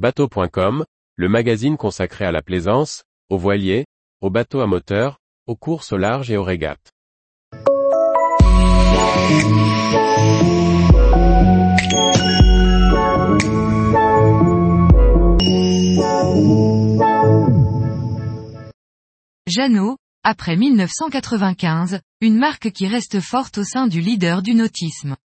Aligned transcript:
Bateau.com, 0.00 0.86
le 1.16 1.28
magazine 1.28 1.76
consacré 1.76 2.24
à 2.24 2.32
la 2.32 2.40
plaisance, 2.40 3.04
aux 3.28 3.36
voiliers, 3.36 3.84
aux 4.22 4.30
bateaux 4.30 4.60
à 4.60 4.66
moteur, 4.66 5.18
aux 5.46 5.56
courses 5.56 5.92
au 5.92 5.98
large 5.98 6.30
et 6.30 6.38
aux 6.38 6.42
régates. 6.42 6.90
Jeannot, 19.46 19.98
après 20.22 20.56
1995, 20.56 22.00
une 22.22 22.38
marque 22.38 22.70
qui 22.70 22.88
reste 22.88 23.20
forte 23.20 23.58
au 23.58 23.64
sein 23.64 23.86
du 23.86 24.00
leader 24.00 24.40
du 24.40 24.54
nautisme. 24.54 25.16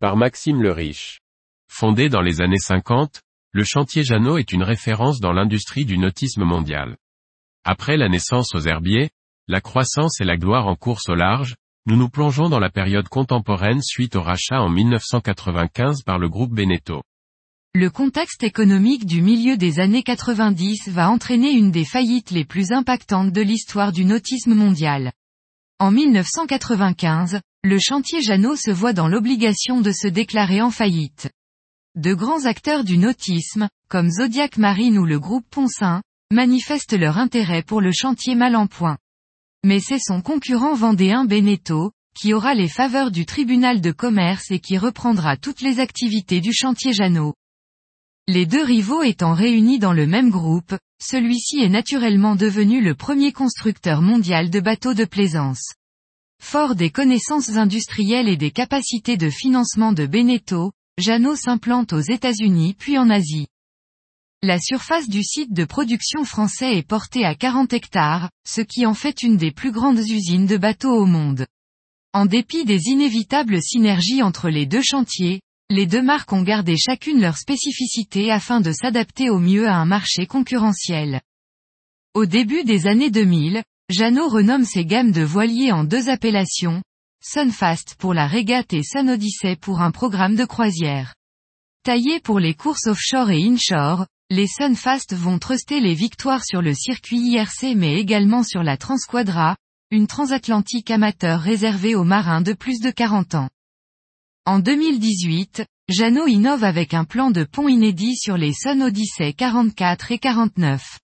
Par 0.00 0.16
Maxime 0.16 0.60
le 0.60 0.72
Riche. 0.72 1.20
Fondé 1.68 2.08
dans 2.08 2.22
les 2.22 2.40
années 2.40 2.58
50, 2.58 3.22
le 3.52 3.64
chantier 3.64 4.04
Jeannot 4.04 4.38
est 4.38 4.52
une 4.52 4.62
référence 4.62 5.18
dans 5.18 5.32
l'industrie 5.32 5.84
du 5.84 5.98
nautisme 5.98 6.44
mondial. 6.44 6.96
Après 7.64 7.96
la 7.96 8.08
naissance 8.08 8.54
aux 8.54 8.60
herbiers, 8.60 9.10
la 9.48 9.60
croissance 9.60 10.20
et 10.20 10.24
la 10.24 10.36
gloire 10.36 10.68
en 10.68 10.76
course 10.76 11.08
au 11.08 11.16
large, 11.16 11.56
nous 11.86 11.96
nous 11.96 12.08
plongeons 12.08 12.48
dans 12.48 12.60
la 12.60 12.70
période 12.70 13.08
contemporaine 13.08 13.82
suite 13.82 14.14
au 14.14 14.22
rachat 14.22 14.60
en 14.60 14.68
1995 14.68 16.02
par 16.04 16.20
le 16.20 16.28
groupe 16.28 16.52
Beneteau. 16.52 17.02
Le 17.74 17.90
contexte 17.90 18.44
économique 18.44 19.04
du 19.04 19.20
milieu 19.20 19.56
des 19.56 19.80
années 19.80 20.04
90 20.04 20.88
va 20.88 21.10
entraîner 21.10 21.50
une 21.50 21.72
des 21.72 21.84
faillites 21.84 22.30
les 22.30 22.44
plus 22.44 22.70
impactantes 22.70 23.32
de 23.32 23.40
l'histoire 23.40 23.90
du 23.90 24.04
nautisme 24.04 24.54
mondial. 24.54 25.12
En 25.80 25.90
1995, 25.90 27.40
le 27.64 27.78
chantier 27.80 28.22
Jeannot 28.22 28.54
se 28.54 28.70
voit 28.70 28.92
dans 28.92 29.08
l'obligation 29.08 29.80
de 29.80 29.90
se 29.90 30.06
déclarer 30.06 30.62
en 30.62 30.70
faillite. 30.70 31.30
De 32.00 32.14
grands 32.14 32.46
acteurs 32.46 32.82
du 32.82 32.96
nautisme, 32.96 33.68
comme 33.90 34.10
Zodiac 34.10 34.56
Marine 34.56 34.96
ou 34.96 35.04
le 35.04 35.20
groupe 35.20 35.44
Poncin, 35.50 36.00
manifestent 36.32 36.98
leur 36.98 37.18
intérêt 37.18 37.62
pour 37.62 37.82
le 37.82 37.92
chantier 37.92 38.34
mal. 38.34 38.56
Mais 39.66 39.80
c'est 39.80 39.98
son 39.98 40.22
concurrent 40.22 40.72
vendéen 40.72 41.26
Beneteau, 41.26 41.92
qui 42.18 42.32
aura 42.32 42.54
les 42.54 42.68
faveurs 42.68 43.10
du 43.10 43.26
tribunal 43.26 43.82
de 43.82 43.92
commerce 43.92 44.50
et 44.50 44.60
qui 44.60 44.78
reprendra 44.78 45.36
toutes 45.36 45.60
les 45.60 45.78
activités 45.78 46.40
du 46.40 46.54
chantier 46.54 46.94
Jeannot. 46.94 47.34
Les 48.28 48.46
deux 48.46 48.64
rivaux 48.64 49.02
étant 49.02 49.34
réunis 49.34 49.78
dans 49.78 49.92
le 49.92 50.06
même 50.06 50.30
groupe, 50.30 50.74
celui-ci 51.02 51.60
est 51.60 51.68
naturellement 51.68 52.34
devenu 52.34 52.80
le 52.80 52.94
premier 52.94 53.32
constructeur 53.32 54.00
mondial 54.00 54.48
de 54.48 54.60
bateaux 54.60 54.94
de 54.94 55.04
plaisance. 55.04 55.74
Fort 56.42 56.76
des 56.76 56.88
connaissances 56.88 57.58
industrielles 57.58 58.28
et 58.30 58.38
des 58.38 58.52
capacités 58.52 59.18
de 59.18 59.28
financement 59.28 59.92
de 59.92 60.06
Beneteau, 60.06 60.72
Jeannot 61.00 61.34
s'implante 61.34 61.94
aux 61.94 62.00
États-Unis 62.00 62.74
puis 62.78 62.98
en 62.98 63.08
Asie. 63.08 63.46
La 64.42 64.58
surface 64.58 65.08
du 65.08 65.22
site 65.22 65.52
de 65.52 65.64
production 65.64 66.24
français 66.24 66.76
est 66.76 66.86
portée 66.86 67.24
à 67.24 67.34
40 67.34 67.72
hectares, 67.72 68.30
ce 68.46 68.60
qui 68.60 68.84
en 68.84 68.94
fait 68.94 69.22
une 69.22 69.36
des 69.36 69.50
plus 69.50 69.72
grandes 69.72 69.98
usines 69.98 70.46
de 70.46 70.58
bateaux 70.58 70.94
au 70.94 71.06
monde. 71.06 71.46
En 72.12 72.26
dépit 72.26 72.64
des 72.64 72.88
inévitables 72.88 73.62
synergies 73.62 74.22
entre 74.22 74.50
les 74.50 74.66
deux 74.66 74.82
chantiers, 74.82 75.40
les 75.70 75.86
deux 75.86 76.02
marques 76.02 76.32
ont 76.32 76.42
gardé 76.42 76.76
chacune 76.76 77.20
leur 77.20 77.38
spécificité 77.38 78.30
afin 78.30 78.60
de 78.60 78.72
s'adapter 78.72 79.30
au 79.30 79.38
mieux 79.38 79.68
à 79.68 79.76
un 79.76 79.86
marché 79.86 80.26
concurrentiel. 80.26 81.20
Au 82.12 82.26
début 82.26 82.64
des 82.64 82.86
années 82.86 83.10
2000, 83.10 83.62
Jeannot 83.88 84.28
renomme 84.28 84.64
ses 84.64 84.84
gammes 84.84 85.12
de 85.12 85.22
voiliers 85.22 85.72
en 85.72 85.84
deux 85.84 86.08
appellations, 86.10 86.82
Sunfast 87.22 87.96
pour 87.98 88.14
la 88.14 88.26
régate 88.26 88.72
et 88.72 88.82
Sun 88.82 89.10
Odyssey 89.10 89.54
pour 89.54 89.82
un 89.82 89.90
programme 89.90 90.36
de 90.36 90.46
croisière. 90.46 91.14
Taillés 91.82 92.18
pour 92.18 92.40
les 92.40 92.54
courses 92.54 92.86
offshore 92.86 93.30
et 93.30 93.44
inshore, 93.44 94.06
les 94.30 94.46
Sunfast 94.46 95.14
vont 95.14 95.38
truster 95.38 95.80
les 95.80 95.92
victoires 95.92 96.42
sur 96.42 96.62
le 96.62 96.72
circuit 96.72 97.18
IRC 97.18 97.76
mais 97.76 98.00
également 98.00 98.42
sur 98.42 98.62
la 98.62 98.78
Transquadra, 98.78 99.56
une 99.90 100.06
transatlantique 100.06 100.90
amateur 100.90 101.40
réservée 101.40 101.94
aux 101.94 102.04
marins 102.04 102.40
de 102.40 102.54
plus 102.54 102.80
de 102.80 102.90
40 102.90 103.34
ans. 103.34 103.50
En 104.46 104.58
2018, 104.58 105.66
Jeannot 105.90 106.26
innove 106.26 106.64
avec 106.64 106.94
un 106.94 107.04
plan 107.04 107.30
de 107.30 107.44
pont 107.44 107.68
inédit 107.68 108.16
sur 108.16 108.38
les 108.38 108.54
Sun 108.54 108.82
Odyssey 108.82 109.34
44 109.34 110.12
et 110.12 110.18
49. 110.18 110.98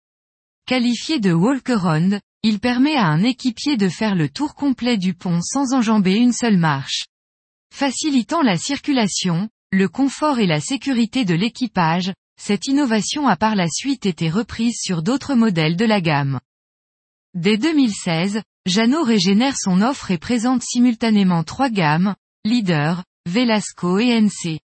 Qualifié 0.66 1.20
de 1.20 1.34
walk-around, 1.34 2.20
il 2.48 2.60
permet 2.60 2.94
à 2.94 3.06
un 3.06 3.24
équipier 3.24 3.76
de 3.76 3.88
faire 3.88 4.14
le 4.14 4.28
tour 4.28 4.54
complet 4.54 4.98
du 4.98 5.14
pont 5.14 5.40
sans 5.42 5.74
enjamber 5.74 6.14
une 6.14 6.32
seule 6.32 6.58
marche. 6.58 7.06
Facilitant 7.74 8.40
la 8.40 8.56
circulation, 8.56 9.48
le 9.72 9.88
confort 9.88 10.38
et 10.38 10.46
la 10.46 10.60
sécurité 10.60 11.24
de 11.24 11.34
l'équipage, 11.34 12.12
cette 12.40 12.68
innovation 12.68 13.26
a 13.26 13.34
par 13.34 13.56
la 13.56 13.66
suite 13.68 14.06
été 14.06 14.30
reprise 14.30 14.78
sur 14.80 15.02
d'autres 15.02 15.34
modèles 15.34 15.74
de 15.74 15.84
la 15.84 16.00
gamme. 16.00 16.38
Dès 17.34 17.58
2016, 17.58 18.42
Jeannot 18.64 19.02
régénère 19.02 19.56
son 19.58 19.82
offre 19.82 20.12
et 20.12 20.18
présente 20.18 20.62
simultanément 20.62 21.42
trois 21.42 21.68
gammes, 21.68 22.14
Leader, 22.44 23.02
Velasco 23.28 23.98
et 23.98 24.20
NC. 24.20 24.60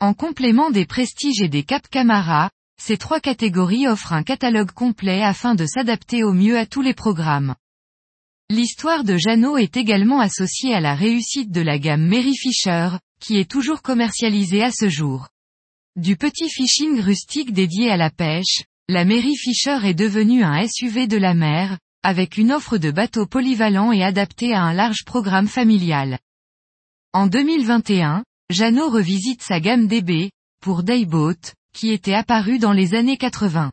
En 0.00 0.14
complément 0.14 0.70
des 0.70 0.86
Prestige 0.86 1.42
et 1.42 1.50
des 1.50 1.64
Cap 1.64 1.86
Camara, 1.90 2.48
ces 2.80 2.96
trois 2.96 3.20
catégories 3.20 3.86
offrent 3.86 4.14
un 4.14 4.22
catalogue 4.22 4.72
complet 4.72 5.22
afin 5.22 5.54
de 5.54 5.66
s'adapter 5.66 6.24
au 6.24 6.32
mieux 6.32 6.58
à 6.58 6.64
tous 6.64 6.80
les 6.80 6.94
programmes. 6.94 7.54
L'histoire 8.48 9.04
de 9.04 9.16
Jeannot 9.18 9.58
est 9.58 9.76
également 9.76 10.18
associée 10.18 10.74
à 10.74 10.80
la 10.80 10.94
réussite 10.94 11.52
de 11.52 11.60
la 11.60 11.78
gamme 11.78 12.06
Mary 12.06 12.34
Fisher, 12.34 12.88
qui 13.20 13.38
est 13.38 13.48
toujours 13.48 13.82
commercialisée 13.82 14.62
à 14.62 14.72
ce 14.72 14.88
jour. 14.88 15.28
Du 15.94 16.16
petit 16.16 16.48
fishing 16.48 17.00
rustique 17.00 17.52
dédié 17.52 17.90
à 17.90 17.98
la 17.98 18.10
pêche, 18.10 18.64
la 18.88 19.04
Mary 19.04 19.36
Fisher 19.36 19.78
est 19.84 19.94
devenue 19.94 20.42
un 20.42 20.66
SUV 20.66 21.06
de 21.06 21.18
la 21.18 21.34
mer, 21.34 21.78
avec 22.02 22.38
une 22.38 22.50
offre 22.50 22.78
de 22.78 22.90
bateaux 22.90 23.26
polyvalents 23.26 23.92
et 23.92 24.02
adapté 24.02 24.54
à 24.54 24.62
un 24.62 24.72
large 24.72 25.04
programme 25.04 25.48
familial. 25.48 26.18
En 27.12 27.26
2021, 27.26 28.24
Jeannot 28.48 28.88
revisite 28.88 29.42
sa 29.42 29.60
gamme 29.60 29.86
DB, 29.86 30.30
pour 30.62 30.82
Dayboat, 30.82 31.54
qui 31.72 31.90
était 31.90 32.14
apparue 32.14 32.58
dans 32.58 32.72
les 32.72 32.94
années 32.94 33.16
80. 33.16 33.72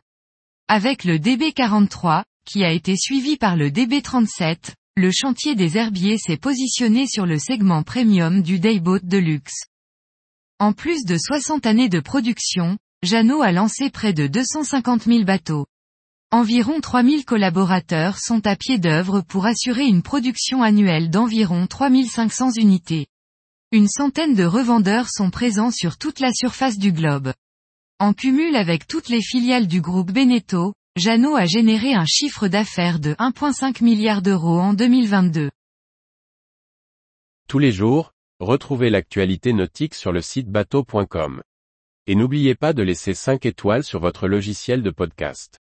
Avec 0.68 1.04
le 1.04 1.18
DB43, 1.18 2.24
qui 2.44 2.64
a 2.64 2.70
été 2.70 2.96
suivi 2.96 3.36
par 3.36 3.56
le 3.56 3.70
DB37, 3.70 4.74
le 4.96 5.10
chantier 5.12 5.54
des 5.54 5.76
herbiers 5.76 6.18
s'est 6.18 6.36
positionné 6.36 7.06
sur 7.06 7.26
le 7.26 7.38
segment 7.38 7.82
premium 7.82 8.42
du 8.42 8.58
Dayboat 8.58 9.00
de 9.04 9.18
luxe. 9.18 9.64
En 10.58 10.72
plus 10.72 11.04
de 11.04 11.16
60 11.16 11.66
années 11.66 11.88
de 11.88 12.00
production, 12.00 12.78
Jeannot 13.02 13.42
a 13.42 13.52
lancé 13.52 13.90
près 13.90 14.12
de 14.12 14.26
250 14.26 15.04
000 15.04 15.24
bateaux. 15.24 15.66
Environ 16.32 16.80
3000 16.80 17.24
collaborateurs 17.24 18.18
sont 18.18 18.46
à 18.46 18.56
pied 18.56 18.78
d'œuvre 18.78 19.20
pour 19.20 19.46
assurer 19.46 19.86
une 19.86 20.02
production 20.02 20.62
annuelle 20.62 21.08
d'environ 21.08 21.66
3500 21.66 22.50
unités. 22.56 23.06
Une 23.70 23.88
centaine 23.88 24.34
de 24.34 24.44
revendeurs 24.44 25.08
sont 25.10 25.30
présents 25.30 25.70
sur 25.70 25.96
toute 25.96 26.20
la 26.20 26.32
surface 26.32 26.76
du 26.76 26.92
globe. 26.92 27.32
En 28.00 28.12
cumul 28.12 28.54
avec 28.54 28.86
toutes 28.86 29.08
les 29.08 29.20
filiales 29.20 29.66
du 29.66 29.80
groupe 29.80 30.12
Beneteau, 30.12 30.72
Jeannot 30.94 31.34
a 31.34 31.46
généré 31.46 31.94
un 31.94 32.04
chiffre 32.06 32.46
d'affaires 32.46 33.00
de 33.00 33.14
1,5 33.14 33.82
milliard 33.82 34.22
d'euros 34.22 34.60
en 34.60 34.72
2022. 34.72 35.50
Tous 37.48 37.58
les 37.58 37.72
jours, 37.72 38.12
retrouvez 38.38 38.88
l'actualité 38.88 39.52
nautique 39.52 39.96
sur 39.96 40.12
le 40.12 40.22
site 40.22 40.48
bateau.com. 40.48 41.42
Et 42.06 42.14
n'oubliez 42.14 42.54
pas 42.54 42.72
de 42.72 42.84
laisser 42.84 43.14
5 43.14 43.44
étoiles 43.46 43.82
sur 43.82 43.98
votre 43.98 44.28
logiciel 44.28 44.84
de 44.84 44.90
podcast. 44.90 45.58